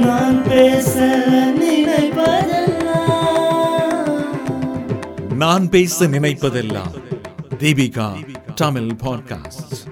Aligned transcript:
நான் 0.00 0.48
பேச 0.48 1.16
நினைப்பதெல்லாம். 1.60 2.94
நான் 5.34 5.68
பேச 5.68 6.06
நினைப்பதெல்லாம். 6.06 7.02
தீபிகா 7.58 8.34
தமிழ் 8.54 8.82
பாட்காஸ்ட் 8.82 9.86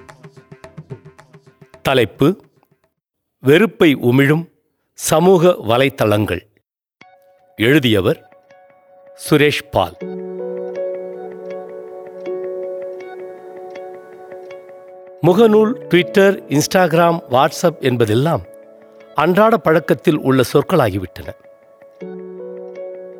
தலைப்பு 1.81 2.45
வெறுப்பை 3.39 3.95
உமிழும் 3.95 4.49
சமூக 4.93 5.55
வலைத்தளங்கள். 5.67 6.41
எழுதியவர் 7.55 8.37
சுரேஷ் 9.29 9.63
பால். 9.71 9.95
முகநூல் 15.25 15.71
ட்விட்டர் 15.71 16.43
இன்ஸ்டாகிராம் 16.47 17.19
வாட்ஸ்அப் 17.29 17.79
என்பதெல்லாம் 17.79 18.41
அன்றாட 19.15 19.57
பழக்கத்தில் 19.57 20.19
உள்ள 20.19 20.41
சொற்களாகிவிட்டன. 20.53 21.29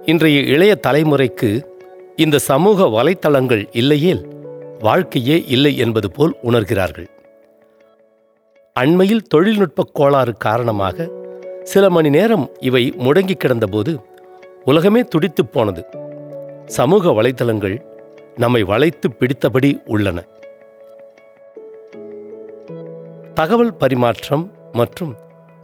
இன்றைய 0.05 0.39
இளைய 0.39 0.79
தலைமுறைக்கு 0.87 1.65
இந்த 2.15 2.37
சமூக 2.37 2.83
வலைத்தளங்கள் 2.83 3.67
இல்லையேல் 3.71 4.25
வாழ்க்கையே 4.79 5.43
இல்லை 5.47 5.77
என்பது 5.77 6.11
போல் 6.11 6.35
உணர்கிறார்கள். 6.43 7.07
அண்மையில் 8.73 9.27
தொழில்நுட்ப 9.27 9.85
கோளாறு 9.93 10.37
காரணமாக 10.37 11.09
சில 11.63 11.89
மணி 11.89 12.09
நேரம் 12.09 12.49
இவை 12.59 12.93
முடங்கி 12.97 13.35
கிடந்தபோது 13.35 13.99
உலகமே 14.65 15.01
துடித்துப் 15.01 15.53
போனது. 15.53 15.85
சமூக 16.65 17.11
வலைத்தளங்கள் 17.11 17.81
நம்மை 18.35 18.63
வளைத்து 18.63 19.09
பிடித்தபடி 19.19 19.81
உள்ளன. 19.85 20.23
தகவல் 23.37 23.73
பரிமாற்றம் 23.73 24.51
மற்றும் 24.71 25.15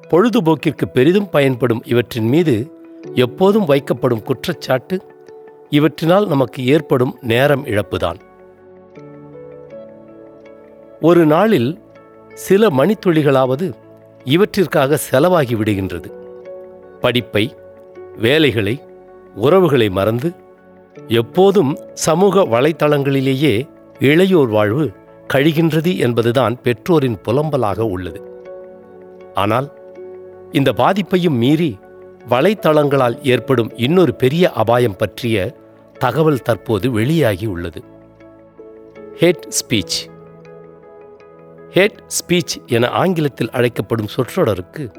பொழுதுபோக்கிற்கு 0.09 0.85
பெரிதும் 0.93 1.29
பயன்படும் 1.29 1.81
இவற்றின் 1.85 2.27
மீது 2.27 2.71
எப்போதும் 3.13 3.67
வைக்கப்படும் 3.67 4.21
குற்றச்சாட்டு 4.21 5.01
இவற்றினால் 5.69 6.27
நமக்கு 6.27 6.67
ஏற்படும் 6.67 7.17
நேரம் 7.21 7.65
இழப்புதான். 7.65 8.19
ஒரு 11.01 11.25
நாளில் 11.25 11.81
சில 12.33 12.67
மணித்துளிகளாவது 12.67 13.73
இவற்றிற்காக 14.23 14.97
செலவாகி 15.11 15.55
விடுகின்றது. 15.55 16.09
படிப்பை 16.99 17.55
வேலைகளை 18.17 18.81
உறவுகளை 19.35 19.89
மறந்து 19.89 20.31
எப்போதும் 21.07 21.77
சமூக 21.93 22.39
வலைத்தளங்களிலேயே 22.39 23.63
இளையோர் 23.99 24.49
வாழ்வு 24.49 24.91
கழிகின்றது 25.33 25.97
என்பதுதான் 25.97 26.61
பெற்றோரின் 26.61 27.17
புலம்பலாக 27.27 27.79
உள்ளது. 27.79 28.21
ஆனால் 29.33 29.79
இந்த 30.51 30.71
பாதிப்பையும் 30.71 31.37
மீறி 31.37 31.79
வலைத்தளங்களால் 32.29 33.25
ஏற்படும் 33.25 33.71
இன்னொரு 33.75 34.15
பெரிய 34.15 34.51
அபாயம் 34.51 34.95
பற்றிய 34.95 35.57
தகவல் 35.99 36.41
தற்போது 36.41 36.91
வெளியாகி 36.91 37.45
உள்ளது. 37.45 37.83
Hate 39.19 39.47
speech. 39.47 39.97
ஹேட் 41.69 41.97
ஸ்பீச் 42.07 42.65
என 42.65 42.87
ஆங்கிலத்தில் 42.87 43.49
அழைக்கப்படும் 43.49 44.07
சொற்றொடருக்கு 44.15 44.93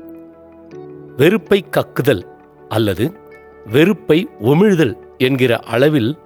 வெறுப்பை 1.16 1.64
கக்குதல் 1.70 2.26
அல்லது 2.68 3.12
வெறுப்பை 3.66 4.28
உமிழ்தல் 4.40 4.96
என்கிற 5.18 5.58
அளவில் 5.58 6.18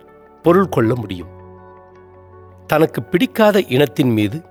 பொருள் 0.42 0.68
கொள்ள 0.68 0.94
முடியும். 0.94 1.37
தனக்கு 2.68 3.02
பிடிக்காத 3.02 3.62
இனத்தின் 3.62 4.10
மீது 4.10 4.42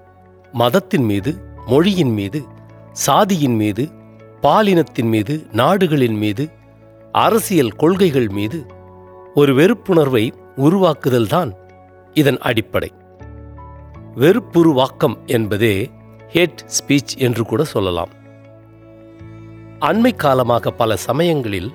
மதத்தின் 0.52 1.04
மீது 1.04 1.42
மொழியின் 1.66 2.12
மீது 2.12 2.44
சாதியின் 2.92 3.56
மீது 3.56 3.90
பாலினத்தின் 4.42 5.04
மீது 5.04 5.48
நாடுகளின் 5.52 6.16
மீது 6.16 6.50
அரசியல் 7.12 7.70
கொள்கைகள் 7.70 8.28
மீது 8.28 8.66
ஒரு 9.36 9.56
வெறுப்புணர்வை 9.56 10.32
உருவாக்குதல்தான் 10.58 11.54
இதன் 12.14 12.38
அடிப்படை. 12.38 12.92
வெறுப்புருவாக்கம் 14.16 15.26
என்பதே 15.26 15.92
ஹேட் 16.34 16.58
ஸ்பீச் 16.66 17.18
என்று 17.18 17.44
கூட 17.44 17.64
சொல்லலாம். 17.64 18.10
அண்மை 19.80 20.16
காலமாக 20.16 20.72
பல 20.72 20.96
சமயங்களில் 20.96 21.74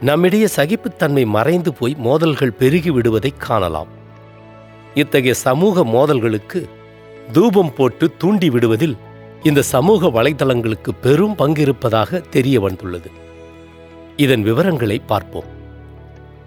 நம்மிடையே 0.00 0.48
சகிப்புத்தன்மை 0.56 1.26
மறைந்து 1.26 1.74
போய் 1.74 1.96
மோதல்கள் 1.98 2.54
பெருகிவிடுவதைக் 2.58 3.36
காணலாம். 3.36 4.02
இத்தகைய 4.94 5.34
சமூக 5.34 5.84
மோதல்களுக்கு 5.84 6.68
தூபம் 7.32 7.72
போட்டு 7.74 8.12
தூண்டி 8.18 8.50
விடுவதில் 8.50 8.96
இந்த 9.42 9.62
சமூக 9.62 10.08
வலைதளங்களுக்கு 10.08 10.90
பெரும் 11.02 11.34
பங்கு 11.34 11.60
இருப்பதாக 11.60 12.18
தெரிய 12.18 12.60
வந்துள்ளது. 12.60 13.10
இதன் 14.16 14.42
விவரங்களை 14.42 14.98
பார்ப்போம். 14.98 15.48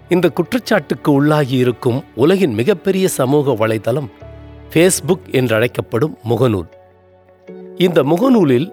இந்த 0.08 0.28
குற்றச்சாட்டுக்கு 0.28 1.12
உள்ளாகி 1.12 1.56
இருக்கும் 1.56 2.04
உலகின் 2.14 2.54
மிகப்பெரிய 2.54 3.08
சமூக 3.08 3.66
வலைதளம் 3.66 4.08
ஃபேஸ்புக் 4.70 5.26
என்றழைக்கப்படும் 5.30 6.14
முகநூல். 6.28 6.70
இந்த 7.76 8.02
முகநூலில் 8.02 8.68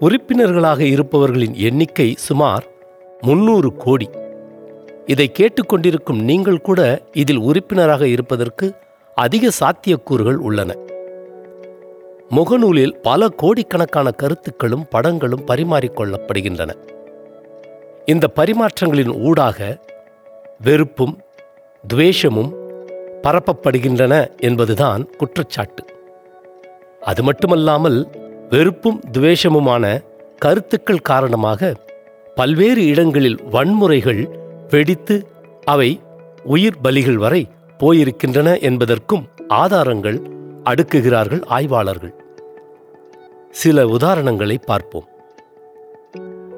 உறுப்பினர்களாக 0.00 0.84
இருப்பவர்களின் 0.84 1.54
எண்ணிக்கை 1.54 2.14
சுமார் 2.18 2.66
முன்னூறு 3.20 3.74
கோடி. 3.74 4.08
இதை 5.06 5.32
கேட்டுக்கொண்டிருக்கும் 5.38 6.20
நீங்கள் 6.22 6.60
கூட 6.60 6.80
இதில் 7.12 7.38
உறுப்பினராக 7.38 8.08
இருப்பதற்கு 8.08 8.74
அதிக 9.14 9.50
சாத்தியக்கூறுகள் 9.60 10.34
உள்ளன. 10.34 10.76
முகநூலில் 12.30 12.96
பல 13.02 13.28
கோடிக்கணக்கான 13.28 14.10
கருத்துக்களும் 14.10 14.86
படங்களும் 14.90 15.46
பரிமாறிக்கொள்ளப்படுகின்றன. 15.46 16.70
இந்த 18.04 18.30
பரிமாற்றங்களின் 18.36 19.20
ஊடாக 19.20 19.78
வெறுப்பும் 20.60 21.20
துவேஷமும் 21.94 22.52
பரப்பப்படுகின்றன 23.22 24.36
என்பதுதான் 24.36 25.16
குற்றச்சாட்டு. 25.16 25.84
அது 27.00 27.22
மட்டுமல்லாமல் 27.22 28.08
வெறுப்பும் 28.50 29.00
துவேஷமுமான 29.12 30.02
கருத்துக்கள் 30.38 31.00
காரணமாக 31.00 31.72
பல்வேறு 32.34 32.86
இடங்களில் 32.86 33.42
வன்முறைகள் 33.52 34.26
வெடித்து 34.70 35.28
அவை 35.64 36.00
உயிர் 36.44 36.78
பலிகள் 36.84 37.14
வரை 37.14 37.46
போயிருக்கின்றன 37.84 38.60
என்பதற்கும் 38.60 39.24
ஆதாரங்கள் 39.48 40.20
அடுக்குகிறார்கள் 40.64 41.42
ஆய்வாளர்கள். 41.46 42.14
சில 43.50 43.84
உதாரணங்களை 43.86 44.56
பார்ப்போம். 44.66 45.08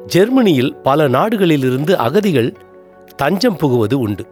ஜெர்மனியில் 0.07 0.73
பல 0.83 1.09
நாடுகளிலிருந்து 1.09 1.93
அகதிகள் 2.07 2.51
தஞ்சம் 3.17 3.57
புகுவது 3.57 3.97
உண்டு. 3.99 4.25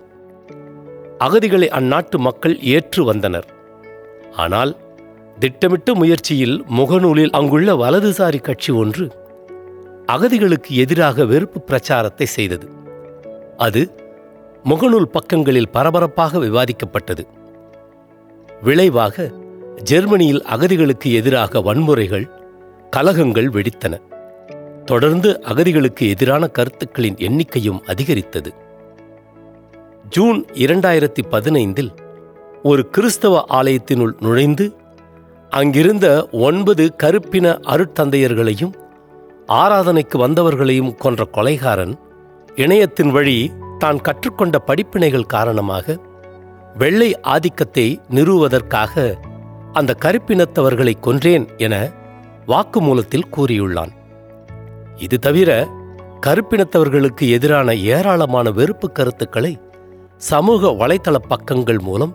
அகதிகளை 1.18 1.68
அந்நாட்டு 1.68 2.18
மக்கள் 2.18 2.56
ஏற்று 2.60 3.04
வந்தனர். 3.04 3.48
ஆனால் 4.36 4.72
திட்டமிட்ட 5.38 5.94
முயற்சியில் 5.94 6.56
முகநூலில் 6.78 7.32
அங்குள்ள 7.32 7.72
வலதுசாரி 7.74 8.40
கட்சி 8.40 8.72
ஒன்று 8.72 9.06
அகதிகளுக்கு 10.12 10.70
எதிராக 10.84 11.24
வெறுப்பு 11.24 11.60
பிரச்சாரத்தை 11.60 12.26
செய்தது. 12.26 12.66
அது 13.56 13.82
முகநூல் 14.64 15.02
பக்கங்களில் 15.02 15.68
பரபரப்பாக 15.68 16.38
விவாதிக்கப்பட்டது. 16.38 17.26
விளைவாக 18.62 19.30
ஜெர்மனியில் 19.82 20.42
அகதிகளுக்கு 20.42 21.12
எதிராக 21.12 21.60
வன்முறைகள் 21.60 22.30
கலகங்கள் 22.90 23.48
வெடித்தன. 23.48 24.00
தொடர்ந்து 24.84 25.40
அகதிகளுக்கு 25.42 26.08
எதிரான 26.08 26.46
கருத்துக்களின் 26.46 27.14
எண்ணிக்கையும் 27.14 27.80
அதிகரித்தது. 27.82 28.54
ஜூன் 30.08 30.44
இரண்டாயிரத்தி 30.52 31.22
பதினைந்தில் 31.30 31.90
ஒரு 32.62 32.88
கிறிஸ்தவ 32.88 33.44
ஆலயத்தினுள் 33.48 34.12
நுழைந்து 34.20 34.76
அங்கிருந்த 35.50 36.28
ஒன்பது 36.32 36.94
கருப்பின 37.02 37.58
அருட்தந்தையர்களையும் 37.62 38.72
ஆராதனைக்கு 39.48 40.18
வந்தவர்களையும் 40.18 40.94
கொன்ற 40.94 41.28
கொலைகாரன் 41.32 41.94
இணையத்தின் 42.54 43.10
வழி 43.10 43.52
தான் 43.78 44.00
கற்றுக்கொண்ட 44.00 44.58
படிப்பினைகள் 44.66 45.26
காரணமாக 45.26 45.96
வெள்ளை 46.74 47.20
ஆதிக்கத்தை 47.20 48.00
நிறுவுவதற்காக 48.08 49.16
அந்த 49.72 49.96
கருப்பினத்தவர்களை 50.00 50.94
கொன்றேன் 51.00 51.46
என 51.56 51.90
வாக்குமூலத்தில் 52.46 53.30
கூறியுள்ளான். 53.36 53.92
இது 54.96 55.18
தவிர 55.18 55.68
கருப்பினத்தவர்களுக்கு 56.20 57.28
எதிரான 57.28 57.74
ஏராளமான 57.74 58.50
வெறுப்பு 58.50 58.92
கருத்துக்களை 58.92 59.58
சமூக 60.16 60.70
வலைதள 60.72 61.16
பக்கங்கள் 61.28 61.78
மூலம் 61.78 62.14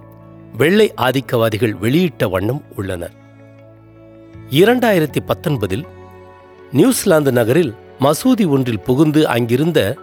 வெள்ளை 0.57 0.91
ஆதிக்கவாதிகள் 0.95 1.73
வெளியிட்ட 1.79 2.29
வண்ணம் 2.29 2.61
உள்ளனர் 2.75 3.15
இரண்டாயிரத்தி 4.50 5.21
பத்தொன்பதில் 5.27 5.85
நியூசிலாந்து 6.71 7.31
நகரில் 7.31 7.73
மசூதி 8.00 8.45
ஒன்றில் 8.47 8.79
புகுந்து 8.79 9.27
அங்கிருந்த 9.27 9.97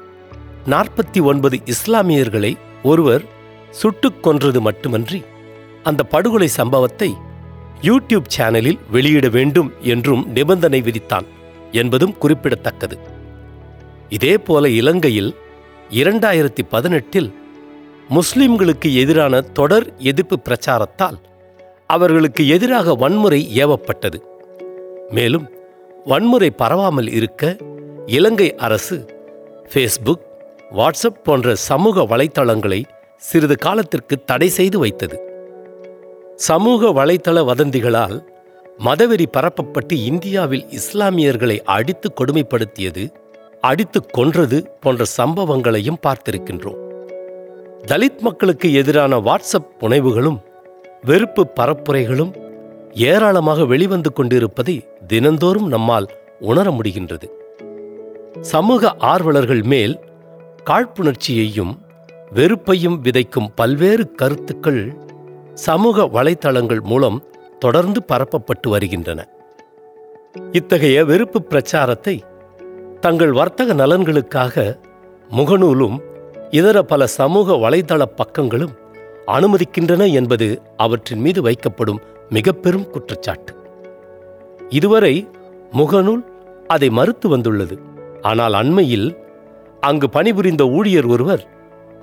நாற்பத்தி 0.66 1.22
ஒன்பது 1.22 1.58
இஸ்லாமியர்களை 1.64 2.56
ஒருவர் 2.82 3.22
சுட்டுக் 3.70 4.22
கொன்றது 4.22 4.60
மட்டுமன்றி 4.60 5.24
அந்த 5.82 6.02
படுகொலை 6.02 6.48
சம்பவத்தை 6.48 7.14
யூடியூப் 7.82 8.24
சேனலில் 8.38 8.78
வெளியிட 8.90 9.28
வேண்டும் 9.28 9.72
என்றும் 9.80 10.26
நிபந்தனை 10.28 10.80
விதித்தான் 10.80 11.26
என்பதும் 11.72 12.18
குறிப்பிடத்தக்கது. 12.18 12.98
இதேபோல 14.08 14.66
இலங்கையில் 14.66 15.34
இரண்டாயிரத்தி 15.90 16.62
பதினெட்டில் 16.68 17.34
முஸ்லிம்களுக்கு 18.10 18.94
எதிரான 18.94 19.40
தொடர் 19.40 19.96
எதிர்ப்பு 19.96 20.38
பிரச்சாரத்தால் 20.38 21.18
அவர்களுக்கு 21.86 22.48
எதிராக 22.48 22.94
வன்முறை 22.94 23.64
ஏவப்பட்டது. 23.64 24.20
மேலும் 25.10 25.50
வன்முறை 26.04 26.52
பரவாமல் 26.58 27.08
இருக்க 27.08 27.56
இலங்கை 28.06 28.54
அரசு 28.54 29.14
ஃபேஸ்புக் 29.72 30.24
வாட்ஸ்அப் 30.76 31.23
போன்ற 31.23 31.55
சமூக 31.55 32.02
வலைத்தளங்களை 32.02 32.84
சிறிது 33.17 33.58
காலத்திற்கு 33.58 34.25
தடை 34.25 34.49
செய்து 34.49 34.78
வைத்தது. 34.78 35.20
சமூக 36.37 36.88
வலைத்தள 36.88 37.43
வதந்திகளால் 37.43 38.25
மதவெறி 38.84 39.25
பரப்பப்பட்டு 39.37 39.93
இந்தியாவில் 39.93 40.67
இஸ்லாமியர்களை 40.67 41.61
அடித்து 41.64 42.12
கொடுமைப்படுத்தியது 42.14 43.12
அடித்து 43.61 44.06
கொன்றது 44.06 44.70
போன்ற 44.81 45.05
சம்பவங்களையும் 45.17 46.02
பார்த்திருக்கின்றோம். 46.06 46.81
தலித் 47.87 48.20
மக்களுக்கு 48.20 48.73
எதிரான 48.73 49.19
வாட்ஸ்அப் 49.19 49.73
புனைவுகளும் 49.81 50.38
வெறுப்பு 51.02 51.49
பரப்புரைகளும் 51.61 52.34
ஏராளமாக 52.93 53.64
வெளிவந்து 53.64 54.12
கொண்டிருப்பதை 54.12 54.88
தினந்தோறும் 55.06 55.69
நம்மால் 55.69 56.08
உணர 56.40 56.70
முடிகின்றது. 56.70 57.25
சமூக 58.40 58.94
ஆர்வலர்கள் 58.99 59.62
மேல் 59.62 60.00
காழ்ப்புணர்ச்சியையும் 60.70 61.78
வெறுப்பையும் 62.34 62.96
விதைக்கும் 63.02 63.48
பல்வேறு 63.54 64.12
கருத்துக்கள் 64.12 64.96
சமூக 65.54 66.02
வலைத்தளங்கள் 66.02 66.80
மூலம் 66.80 67.24
தொடர்ந்து 67.58 68.00
பரப்பப்பட்டு 68.08 68.68
வருகின்றன. 68.68 69.28
இத்தகைய 70.52 71.04
வெறுப்பு 71.04 71.42
பிரச்சாரத்தை 71.42 72.22
தங்கள் 73.00 73.32
வர்த்தக 73.32 73.74
நலன்களுக்காக 73.74 74.78
முகநூலும் 75.30 75.98
இதர 76.50 76.82
பல 76.82 77.06
சமூக 77.06 77.52
வலைதள 77.52 78.02
பக்கங்களும் 78.16 78.74
அனுமதிக்கின்றன 79.26 80.12
என்பது 80.12 80.62
அவற்றின் 80.76 81.20
மீது 81.20 81.42
வைக்கப்படும் 81.42 82.02
மிக 82.28 82.52
பெரும் 82.52 82.90
குற்றச்சாட்டு. 82.90 83.54
இதுவரை 84.68 85.28
முகநூல் 85.72 86.24
அதை 86.66 86.90
மறுத்து 86.90 87.28
வந்துள்ளது. 87.28 87.78
ஆனால் 88.22 88.52
அண்மையில் 88.52 89.08
அங்கு 89.86 90.06
பணிபுரிந்த 90.08 90.62
ஊழியர் 90.76 91.08
ஒருவர் 91.14 91.42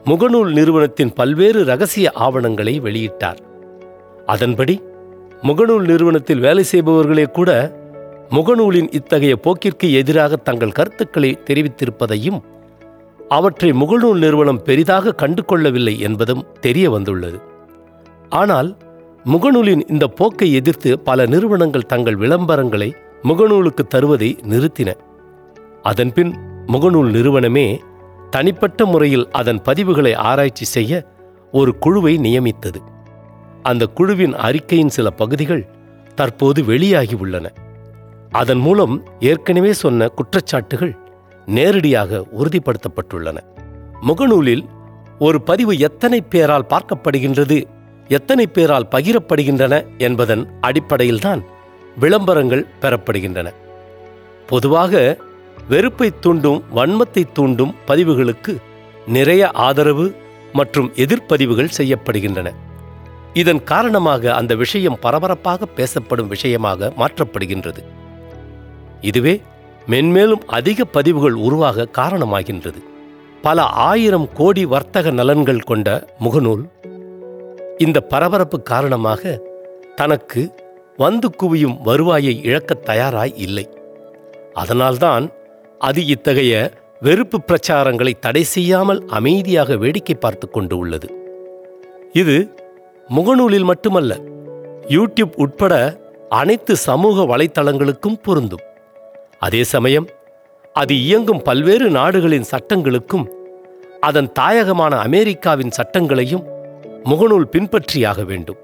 முகநூல் 0.05 0.51
நிறுவனத்தின் 0.51 1.13
பல்வேறு 1.13 1.59
ரகசிய 1.65 2.07
ஆவணங்களை 2.25 2.73
வெளியிட்டார். 2.79 3.39
அதன்படி 4.25 4.75
முகநூல் 5.41 5.85
நிறுவனத்தில் 5.91 6.43
வேலை 6.45 6.63
செய்பவர்களே 6.71 7.25
கூட 7.31 7.51
முகநூலின் 8.29 8.89
இத்தகைய 8.91 9.33
போக்கிற்கு 9.45 9.87
எதிராக 9.91 10.35
தங்கள் 10.47 10.75
கருத்துக்களை 10.77 11.31
தெரிவித்திருப்பதையும் 11.47 12.39
அவற்றை 13.29 13.69
முகநூல் 13.81 14.19
நிறுவனம் 14.25 14.61
பெரிதாக 14.67 15.15
கண்டு 15.21 15.41
கொள்ளவில்லை 15.45 15.95
என்பதும் 15.99 16.45
தெரிய 16.59 16.85
வந்துள்ளது. 16.89 17.39
ஆனால் 18.41 18.69
முகநூலின் 19.25 19.83
இந்த 19.89 20.05
போக்கை 20.19 20.47
எதிர்த்து 20.53 20.91
பல 21.09 21.25
நிறுவனங்கள் 21.25 21.89
தங்கள் 21.93 22.17
விளம்பரங்களை 22.17 22.89
முகநூலுக்கு 23.29 23.83
தருவதை 23.95 24.29
நிறுத்தின. 24.51 24.89
அதன்பின் 25.81 26.33
முகநூல் 26.67 27.09
நிறுவனமே 27.09 27.81
தனிப்பட்ட 28.29 28.85
முறையில் 28.85 29.29
அதன் 29.31 29.61
பதிவுகளை 29.61 30.15
ஆராய்ச்சி 30.15 30.65
செய்ய 30.65 31.05
ஒரு 31.51 31.77
குழுவை 31.77 32.17
நியமித்தது. 32.17 32.81
அந்த 33.63 33.85
குழுவின் 33.85 34.35
அறிக்கையின் 34.35 34.89
சில 34.89 35.09
பகுதிகள் 35.09 35.69
தற்போது 36.15 36.65
வெளியாகி 36.65 37.15
உள்ளன. 37.15 37.51
அதன் 38.31 38.57
மூலம் 38.57 39.03
ஏற்கனவே 39.19 39.73
சொன்ன 39.73 40.07
குற்றச்சாட்டுகள் 40.07 40.97
நேரடியாக 41.45 42.25
உறுதிப்படுத்தப்பட்டுள்ளன. 42.39 43.37
முகநூலில் 44.01 44.65
ஒரு 45.19 45.41
பதிவு 45.41 45.77
எத்தனை 45.77 46.21
பேரால் 46.21 46.67
பார்க்கப்படுகின்றது 46.69 47.63
எத்தனை 48.07 48.47
பேரால் 48.47 48.87
பகிரப்படுகின்றன 48.91 49.97
என்பதன் 49.97 50.49
அடிப்படையில்தான் 50.61 51.43
விளம்பரங்கள் 51.99 52.67
பெறப்படுகின்றன. 52.81 53.53
பொதுவாக 54.47 55.17
வெறுப்பை 55.69 56.19
தூண்டும் 56.19 56.63
வன்மத்தை 56.75 57.31
தூண்டும் 57.33 57.75
பதிவுகளுக்கு 57.87 58.57
நிறைய 59.07 59.51
ஆதரவு 59.51 60.15
மற்றும் 60.53 60.91
எதிர்ப்பதிவுகள் 60.95 61.69
செய்யப்படுகின்றன. 61.77 62.51
இதன் 63.33 63.63
காரணமாக 63.63 64.35
அந்த 64.35 64.55
விஷயம் 64.55 64.97
பரபரப்பாக 64.99 65.65
பேசப்படும் 65.65 66.27
விஷயமாக 66.27 66.93
மாற்றப்படுகின்றது. 66.97 67.77
இதுவே 69.01 69.41
மென்மேலும் 69.87 70.43
அதிக 70.47 70.85
பதிவுகள் 70.85 71.33
உருவாக 71.33 71.87
காரணமாகின்றது. 71.97 72.83
பல 73.41 73.61
ஆயிரம் 73.61 74.29
கோடி 74.33 74.65
வர்த்தக 74.65 75.11
நலன்கள் 75.11 75.59
கொண்ட 75.59 76.07
முகநூல் 76.19 76.63
இந்த 77.77 77.99
பரபரப்பு 77.99 78.61
காரணமாக 78.61 79.41
தனக்கு 79.95 80.51
வந்து 80.97 81.29
குவியும் 81.29 81.81
வருவாயை 81.81 82.43
இழக்கத் 82.43 82.85
தயாராய் 82.85 83.33
இல்லை. 83.35 83.69
அதனால்தான் 84.53 85.31
அது 85.87 86.01
இத்தகைய 86.05 86.53
வெறுப்பு 86.99 87.37
பிரச்சாரங்களை 87.47 88.13
தடை 88.19 88.43
செய்யாமல் 88.43 88.99
அமைதியாக 89.07 89.75
வேடிக்கை 89.75 90.15
பார்த்து 90.15 90.49
கொண்டு 90.49 90.77
உள்ளது. 90.77 91.07
இது 92.13 92.35
முகநூலில் 93.09 93.67
மட்டுமல்ல 93.71 94.13
யூடியூப் 94.87 95.33
உட்பட 95.35 95.73
அனைத்து 96.29 96.75
சமூக 96.75 97.37
வலைத்தளங்களுக்கும் 97.37 98.21
பொருந்தும். 98.21 98.63
அதே 99.39 99.63
சமயம் 99.63 100.07
அது 100.73 100.93
இயங்கும் 100.95 101.41
பல்வேறு 101.41 101.89
நாடுகளின் 101.89 102.49
சட்டங்களுக்கும் 102.51 103.25
அதன் 103.99 104.29
தாயகமான 104.39 104.93
அமெரிக்காவின் 105.07 105.75
சட்டங்களையும் 105.77 106.45
முகநூல் 107.03 107.51
பின்பற்றியாக 107.51 108.25
வேண்டும். 108.25 108.59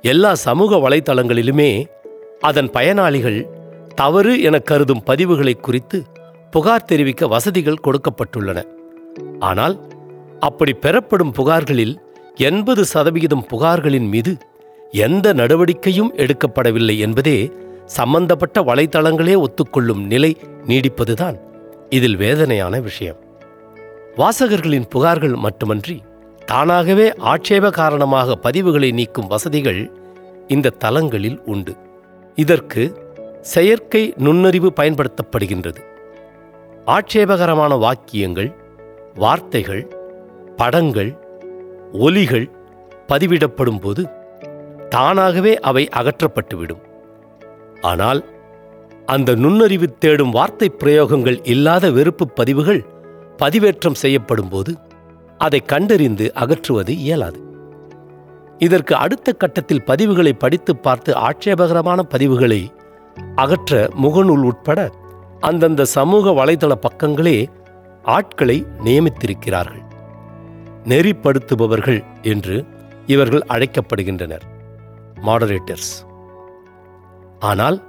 எல்லா 0.00 0.34
சமூக 0.46 0.76
வலைத்தளங்களிலுமே 0.76 1.70
அதன் 2.40 2.70
பயனாளிகள் 2.70 3.38
தவறு 4.00 4.32
என 4.48 4.56
கருதும் 4.70 5.02
பதிவுகளை 5.06 5.54
குறித்து 5.66 5.98
புகார் 6.50 6.88
தெரிவிக்க 6.90 7.26
வசதிகள் 7.34 7.84
கொடுக்கப்பட்டுள்ளன. 7.86 8.58
ஆனால் 9.48 9.76
அப்படி 10.40 10.72
பெறப்படும் 10.84 11.32
புகார்களில் 11.38 11.94
எண்பது 12.48 12.82
சதவிகிதம் 12.84 13.44
புகார்களின் 13.52 14.08
மீது 14.14 14.32
எந்த 15.06 15.26
நடவடிக்கையும் 15.32 16.10
எடுக்கப்படவில்லை 16.22 16.96
என்பதே 16.98 17.38
சம்பந்தப்பட்ட 17.98 18.62
வலைத்தளங்களே 18.62 19.34
ஒத்துக்கொள்ளும் 19.44 20.02
நிலை 20.06 20.30
நீடிப்பதுதான் 20.66 21.36
இதில் 21.90 22.16
வேதனையான 22.16 22.80
விஷயம். 22.80 23.18
வாசகர்களின் 24.16 24.88
புகார்கள் 24.94 25.36
மட்டுமன்றி 25.44 25.96
தானாகவே 26.52 27.06
ஆட்சேப 27.32 27.70
காரணமாக 27.80 28.38
பதிவுகளை 28.42 28.90
நீக்கும் 28.92 29.30
வசதிகள் 29.34 29.82
இந்த 30.54 30.74
தளங்களில் 30.84 31.40
உண்டு. 31.44 31.74
இதற்கு 32.38 32.82
செயற்கை 33.52 34.02
நுண்ணறிவு 34.24 34.68
பயன்படுத்தப்படுகின்றது. 34.78 35.80
ஆட்சேபகரமான 36.96 37.72
வாக்கியங்கள் 37.84 38.50
வார்த்தைகள் 39.14 39.84
படங்கள் 40.56 41.12
ஒலிகள் 42.04 42.46
பதிவிடப்படும் 43.10 43.80
போது 43.80 44.02
தானாகவே 44.94 45.52
அவை 45.68 45.84
அகற்றப்பட்டுவிடும். 46.00 46.82
ஆனால் 47.90 48.20
அந்த 49.14 49.30
நுண்ணறிவு 49.42 49.88
தேடும் 50.04 50.34
வார்த்தை 50.36 50.68
பிரயோகங்கள் 50.82 51.38
இல்லாத 51.52 51.90
வெறுப்பு 51.90 52.24
பதிவுகள் 52.38 52.82
பதிவேற்றம் 53.42 54.00
செய்யப்படும் 54.02 54.48
போது 54.48 54.72
அதை 55.38 55.60
கண்டறிந்து 55.72 56.26
அகற்றுவது 56.42 56.92
இயலாது. 57.04 57.40
இதற்கு 58.58 58.94
அடுத்த 59.04 59.28
கட்டத்தில் 59.32 59.86
பதிவுகளை 59.86 60.32
படித்து 60.44 60.72
பார்த்து 60.76 61.12
ஆட்சேபகரமான 61.28 62.00
பதிவுகளை 62.14 62.60
அகற்ற 63.34 63.90
முகநூல் 64.02 64.44
உட்பட 64.44 64.90
அந்தந்த 65.40 65.84
சமூக 65.84 66.30
வலைதள 66.30 66.72
பக்கங்களே 66.86 67.46
ஆட்களை 68.02 68.66
நியமித்திருக்கிறார்கள். 68.84 69.84
நெறிப்படுத்துபவர்கள் 70.84 72.04
என்று 72.22 72.64
இவர்கள் 73.06 73.44
அழைக்கப்படுகின்றனர். 73.48 74.44
மாடரேட்டர்ஸ் 75.22 75.92
ஆனால் 77.40 77.82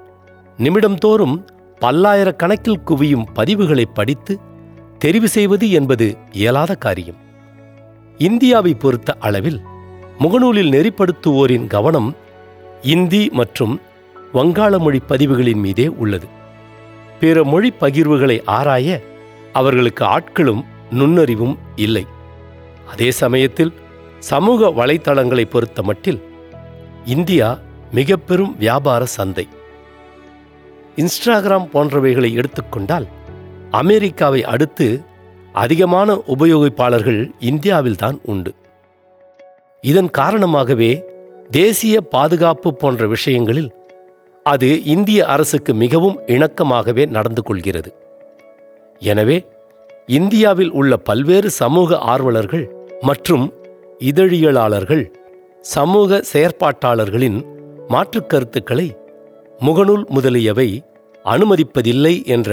நிமிடம்தோறும் 0.57 1.35
பல்லாயிரக்கணக்கில் 1.81 2.83
குவியும் 2.85 3.25
பதிவுகளை 3.35 3.85
படித்து 3.93 4.39
தெரிவு 5.05 5.23
செய்வது 5.23 5.71
என்பது 5.71 6.17
இயலாத 6.31 6.75
காரியம். 6.75 7.19
இந்தியாவை 8.17 8.73
பொறுத்த 8.73 9.15
அளவில் 9.19 9.61
முகநூலில் 10.19 10.71
நெறிப்படுத்துவோரின் 10.71 11.67
கவனம் 11.67 12.15
இந்தி 12.81 13.29
மற்றும் 13.29 13.81
வங்காள 14.33 14.77
மொழி 14.77 14.99
பதிவுகளின் 14.99 15.59
மீதே 15.59 15.87
உள்ளது. 15.87 16.27
பிற 17.19 17.43
மொழி 17.43 17.73
பகிர்வுகளை 17.79 18.41
ஆராய 18.45 19.01
அவர்களுக்கு 19.53 20.05
ஆட்களும் 20.05 20.65
நுண்ணறிவும் 20.91 21.57
இல்லை. 21.75 22.05
அதே 22.87 23.11
சமயத்தில் 23.11 23.73
சமூக 24.19 24.69
வலைத்தளங்களை 24.69 25.45
பொறுத்த 25.45 25.81
மட்டில் 25.81 26.21
இந்தியா 27.05 27.59
மிக 27.91 28.15
பெரும் 28.15 28.57
வியாபார 28.57 29.05
சந்தை. 29.05 29.47
இன்ஸ்டாகிராம் 30.95 31.67
போன்றவைகளை 31.73 32.33
எடுத்துக்கொண்டால் 32.33 33.07
அமெரிக்காவை 33.71 34.43
அடுத்து 34.43 35.01
அதிகமான 35.53 36.13
உபயோகிப்பாளர்கள் 36.13 37.31
இந்தியாவில்தான் 37.39 38.19
உண்டு. 38.23 38.55
இதன் 39.81 40.09
காரணமாகவே 40.09 41.03
தேசிய 41.51 42.01
பாதுகாப்பு 42.01 42.73
போன்ற 42.73 43.07
விஷயங்களில் 43.07 43.71
அது 44.47 44.83
இந்திய 44.85 45.25
அரசுக்கு 45.25 45.73
மிகவும் 45.73 46.19
இணக்கமாகவே 46.27 47.03
நடந்து 47.07 47.43
கொள்கிறது 47.43 47.91
எனவே 49.01 49.37
இந்தியாவில் 50.07 50.69
உள்ள 50.69 50.97
பல்வேறு 50.97 51.49
சமூக 51.51 51.97
ஆர்வலர்கள் 51.97 52.65
மற்றும் 53.01 53.45
இதழியலாளர்கள் 53.99 55.03
சமூக 55.65 56.19
செயற்பாட்டாளர்களின் 56.33 57.39
மாற்றுக் 57.87 58.29
கருத்துக்களை 58.29 58.87
முகநூல் 59.59 60.05
முதலியவை 60.07 60.69
அனுமதிப்பதில்லை 61.25 62.25
என்ற 62.25 62.51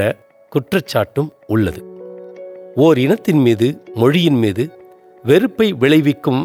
குற்றச்சாட்டும் 0.52 1.30
உள்ளது. 1.46 1.80
ஓர் 2.74 2.98
இனத்தின் 2.98 3.40
மீது 3.40 3.66
மொழியின் 3.94 4.38
மீது 4.38 4.64
வெறுப்பை 5.24 5.72
விளைவிக்கும் 5.72 6.42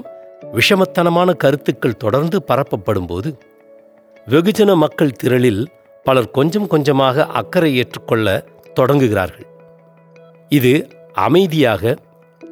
விஷமத்தனமான 0.53 1.29
கருத்துக்கள் 1.33 1.97
தொடர்ந்து 1.97 2.37
பரப்பப்படும்போது 2.47 3.29
வெகுஜன 4.31 4.71
மக்கள் 4.75 5.17
திரளில் 5.21 5.61
பலர் 6.05 6.31
கொஞ்சம் 6.31 6.67
கொஞ்சமாக 6.67 7.25
அக்கறை 7.25 7.69
ஏற்றுக்கொள்ள 7.75 8.27
தொடங்குகிறார்கள். 8.73 9.47
இது 10.49 10.73
அமைதியாக 11.13 11.95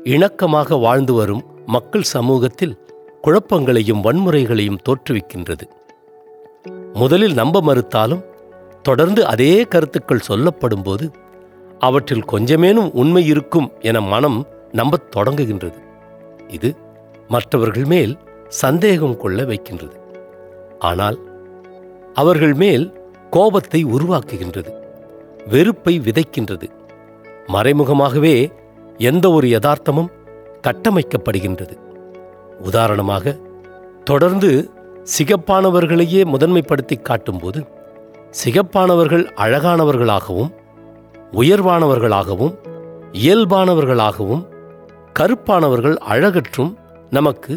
இணக்கமாக 0.04 0.80
வாழ்ந்து 0.80 1.14
வரும் 1.14 1.44
மக்கள் 1.66 2.08
சமூகத்தில் 2.14 2.76
குழப்பங்களையும் 3.22 4.04
வன்முறைகளையும் 4.04 4.82
தோற்றுவிக்கின்றது. 4.90 5.66
முதலில் 6.94 7.34
நம்ப 7.34 7.62
மறுத்தாலும் 7.62 8.26
தொடர்ந்து 8.82 9.26
அதே 9.26 9.54
கருத்துக்கள் 9.64 10.28
சொல்லப்படும்போது 10.30 11.08
அவற்றில் 11.80 12.28
கொஞ்சமேனும் 12.32 12.92
உண்மை 12.94 13.26
இருக்கும் 13.26 13.72
என 13.80 14.00
மனம் 14.02 14.48
நம்பத் 14.72 15.10
தொடங்குகின்றது. 15.16 15.80
இது 16.48 16.72
மற்றவர்கள் 17.28 17.86
மேல் 17.86 18.16
சந்தேகம் 18.48 19.18
கொள்ள 19.18 19.44
வைக்கின்றது. 19.44 19.98
ஆனால் 20.80 21.18
அவர்கள் 22.22 22.54
மேல் 22.54 22.86
கோபத்தை 23.30 23.86
உருவாக்குகின்றது 23.86 24.72
வெறுப்பை 25.48 25.94
விதைக்கின்றது. 26.00 26.68
மறைமுகமாகவே 27.48 28.36
எந்த 28.98 29.26
ஒரு 29.32 29.48
யதார்த்தமும் 29.48 30.10
கட்டமைக்கப்படுகின்றது. 30.68 31.76
உதாரணமாக 32.60 33.36
தொடர்ந்து 34.04 34.70
சிகப்பானவர்களையே 35.18 36.22
முதன்மைப்படுத்தி 36.34 37.02
காட்டும்போது 37.02 37.60
சிகப்பானவர்கள் 38.44 39.26
அழகானவர்களாகவும் 39.36 40.52
உயர்வானவர்களாகவும் 41.32 42.56
இயல்பானவர்களாகவும் 43.26 44.44
கருப்பானவர்கள் 45.20 45.98
அழகற்றும் 46.10 46.74
நமக்கு 47.10 47.54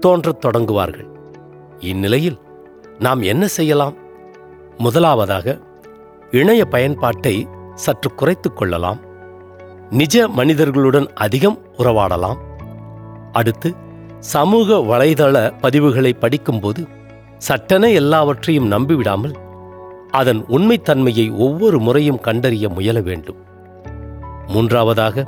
தோன்றத் 0.00 0.44
தொடங்குவார்கள். 0.44 1.08
இந்நிலையில் 1.80 2.38
நாம் 2.98 3.20
என்ன 3.22 3.46
செய்யலாம்? 3.46 4.00
முதலாவதாக 4.78 5.58
இணைய 6.30 6.64
பயன்பாட்டை 6.64 7.48
சற்று 7.74 8.14
குறைத்து 8.14 8.52
கொள்ளலாம். 8.52 8.98
நிஜ 9.90 10.28
மனிதர்களுடன் 10.28 11.12
அதிகம் 11.14 11.58
உறவாடலாம். 11.78 12.36
அடுத்து 13.32 13.74
சமூக 14.18 14.74
வலைதள 14.74 15.52
பதிவுகளை 15.62 16.12
படிக்கும்போது 16.18 16.86
சட்டென 17.38 17.90
எல்லாவற்றையும் 17.90 18.72
நம்பிவிடாமல் 18.72 19.36
அதன் 20.10 20.44
உண்மைத்தன்மையை 20.48 21.36
ஒவ்வொரு 21.36 21.78
முறையும் 21.78 22.20
கண்டறிய 22.20 22.68
முயல 22.68 23.00
வேண்டும். 23.00 23.36
மூன்றாவதாக 24.46 25.26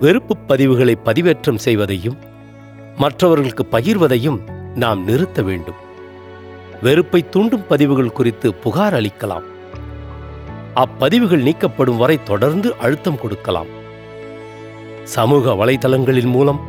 வெறுப்புப் 0.00 0.52
பதிவுகளை 0.52 0.94
பதிவேற்றம் 1.04 1.58
செய்வதையும் 1.64 2.18
மற்றவர்களுக்கு 2.96 3.66
பகிர்வதையும் 3.70 4.38
நாம் 4.74 5.04
நிறுத்த 5.04 5.42
வேண்டும். 5.42 5.88
வெறுப்பை 6.82 7.28
தூண்டும் 7.28 7.66
பதிவுகள் 7.66 8.12
குறித்து 8.12 8.54
புகார் 8.54 8.94
அளிக்கலாம். 8.94 9.42
அப்பதிவுகள் 10.74 11.42
நீக்கப்படும் 11.42 11.96
வரை 11.96 12.22
தொடர்ந்து 12.22 12.74
அழுத்தம் 12.76 13.20
கொடுக்கலாம். 13.20 13.66
சமூக 15.04 15.52
வலைதளங்களின் 15.52 16.26
மூலம் 16.26 16.60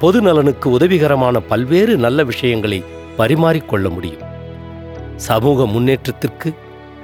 பொது 0.00 0.20
நலனுக்கு 0.20 0.70
உதவிகரமான 0.70 1.40
பல்வேறு 1.40 1.96
நல்ல 1.96 2.24
விஷயங்களை 2.24 2.84
பரிமாறிக்கொள்ள 3.18 3.90
முடியும். 3.90 4.20
சமூக 5.16 5.66
முன்னேற்றத்திற்கு 5.66 6.54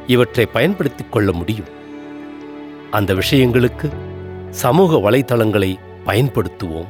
இவற்றை 0.07 0.47
பயன்படுத்திக் 0.47 1.12
கொள்ள 1.12 1.33
முடியும். 1.33 1.83
அந்த 2.90 3.14
விஷயங்களுக்கு 3.14 3.93
சமூக 4.50 5.11
வலைதளங்களை 5.11 5.76
பயன்படுத்துவோம். 6.07 6.87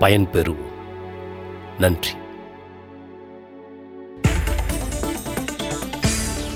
பயன்பெறுவோம். 0.00 0.66
நன்றி. 1.78 2.10